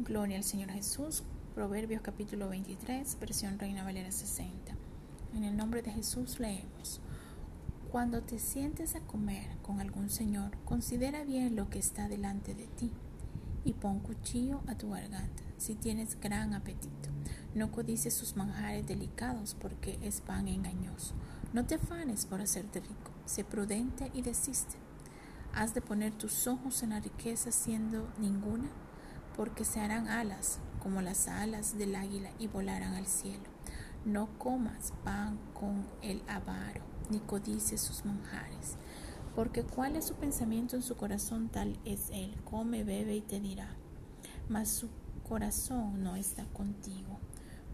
[0.00, 1.22] Gloria al Señor Jesús.
[1.54, 4.74] Proverbios capítulo 23, versión Reina Valera 60.
[5.36, 7.00] En el nombre de Jesús leemos.
[7.92, 12.66] Cuando te sientes a comer con algún Señor, considera bien lo que está delante de
[12.66, 12.90] ti
[13.64, 17.10] y pon cuchillo a tu garganta si tienes gran apetito.
[17.54, 21.14] No codices sus manjares delicados porque es pan engañoso.
[21.52, 23.12] No te afanes por hacerte rico.
[23.26, 24.74] Sé prudente y desiste.
[25.54, 28.68] Has de poner tus ojos en la riqueza siendo ninguna
[29.36, 33.44] porque se harán alas como las alas del águila y volarán al cielo.
[34.04, 38.76] No comas pan con el avaro, ni codices sus manjares,
[39.34, 42.36] porque cuál es su pensamiento en su corazón, tal es él.
[42.44, 43.76] Come, bebe y te dirá,
[44.48, 44.90] mas su
[45.26, 47.18] corazón no está contigo.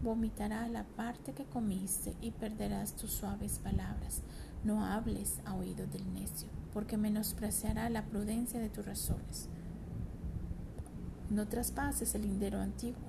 [0.01, 4.23] Vomitará la parte que comiste y perderás tus suaves palabras.
[4.63, 9.49] No hables a oído del necio, porque menospreciará la prudencia de tus razones.
[11.31, 12.99] No traspases el lindero antiguo,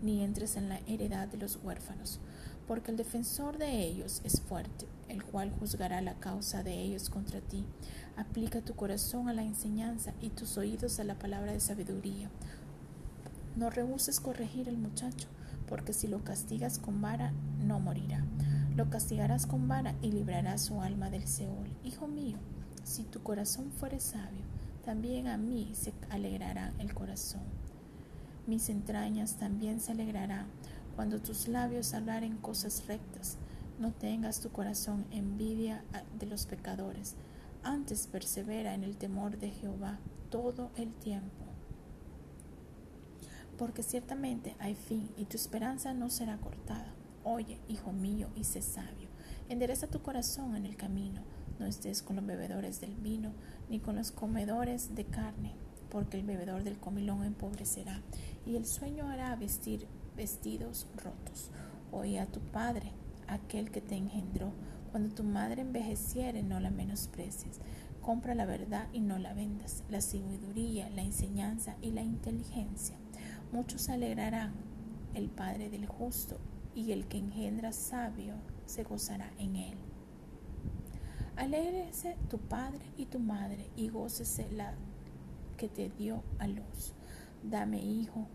[0.00, 2.20] ni entres en la heredad de los huérfanos,
[2.66, 7.42] porque el defensor de ellos es fuerte, el cual juzgará la causa de ellos contra
[7.42, 7.66] ti.
[8.16, 12.30] Aplica tu corazón a la enseñanza y tus oídos a la palabra de sabiduría.
[13.56, 15.28] No rehuses corregir al muchacho,
[15.68, 18.24] porque si lo castigas con vara, no morirá.
[18.74, 21.76] Lo castigarás con vara y librarás su alma del Seol.
[21.84, 22.38] Hijo mío,
[22.84, 24.46] si tu corazón fuere sabio,
[24.86, 27.42] también a mí se alegrará el corazón
[28.46, 30.46] mis entrañas también se alegrarán
[30.94, 33.38] cuando tus labios hablaren cosas rectas.
[33.78, 35.84] No tengas tu corazón envidia
[36.18, 37.14] de los pecadores,
[37.62, 39.98] antes persevera en el temor de Jehová
[40.30, 41.44] todo el tiempo.
[43.58, 46.94] Porque ciertamente hay fin y tu esperanza no será cortada.
[47.24, 49.08] Oye, hijo mío, y sé sabio.
[49.48, 51.22] Endereza tu corazón en el camino.
[51.58, 53.32] No estés con los bebedores del vino,
[53.68, 58.02] ni con los comedores de carne porque el bebedor del comilón empobrecerá,
[58.44, 61.50] y el sueño hará vestir vestidos rotos.
[61.92, 62.92] Oye a tu padre,
[63.28, 64.52] aquel que te engendró.
[64.90, 67.60] Cuando tu madre envejeciere, no la menosprecies.
[68.00, 72.96] Compra la verdad y no la vendas, la sabiduría, la enseñanza y la inteligencia.
[73.52, 74.52] Muchos alegrarán
[75.14, 76.38] el Padre del justo,
[76.74, 78.34] y el que engendra sabio
[78.66, 79.78] se gozará en él.
[81.36, 84.74] Alégrese tu padre y tu madre, y gócese la
[85.56, 86.94] que te dio a luz.
[87.42, 88.26] Dame, hijo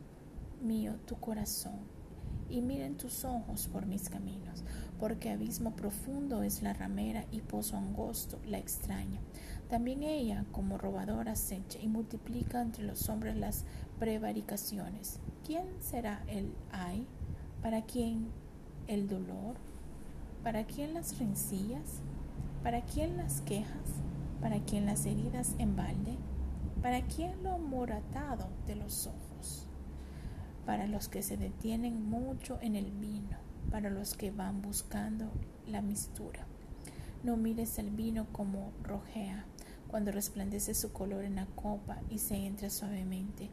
[0.62, 1.80] mío, tu corazón,
[2.50, 4.64] y miren tus ojos por mis caminos,
[5.00, 9.22] porque abismo profundo es la ramera y pozo angosto la extraña.
[9.70, 13.64] También ella, como robadora, acecha y multiplica entre los hombres las
[14.00, 15.20] prevaricaciones.
[15.46, 17.08] ¿Quién será el ay?
[17.62, 18.28] ¿Para quién
[18.88, 19.56] el dolor?
[20.44, 22.02] ¿Para quién las rencillas?
[22.64, 24.02] ¿Para quién las quejas?
[24.42, 26.18] ¿Para quién las heridas en balde?
[26.82, 29.68] ¿Para quién lo moratado de los ojos?
[30.66, 33.38] Para los que se detienen mucho en el vino,
[33.70, 35.32] para los que van buscando
[35.68, 36.48] la mistura.
[37.24, 39.46] No mires el vino como rojea,
[39.90, 43.52] cuando resplandece su color en la copa y se entra suavemente,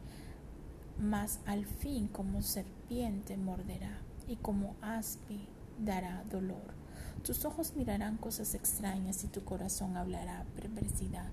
[0.97, 5.47] mas al fin como serpiente morderá y como aspi
[5.77, 6.73] dará dolor.
[7.23, 11.29] Tus ojos mirarán cosas extrañas y tu corazón hablará perversidad.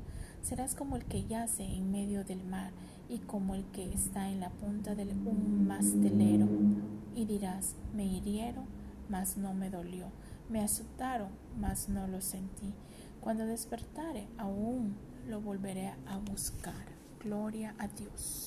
[0.47, 2.71] Serás como el que yace en medio del mar
[3.09, 6.47] y como el que está en la punta de un mastelero.
[7.17, 8.65] Y dirás, me hirieron,
[9.09, 10.07] mas no me dolió.
[10.49, 12.73] Me azotaron, mas no lo sentí.
[13.21, 14.95] Cuando despertare, aún
[15.27, 16.95] lo volveré a buscar.
[17.25, 18.45] Gloria a Dios.